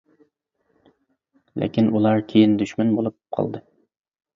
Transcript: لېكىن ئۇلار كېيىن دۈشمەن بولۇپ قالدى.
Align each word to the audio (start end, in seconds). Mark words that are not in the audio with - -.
لېكىن 1.65 1.93
ئۇلار 1.95 2.27
كېيىن 2.33 2.59
دۈشمەن 2.65 2.99
بولۇپ 3.01 3.23
قالدى. 3.41 3.69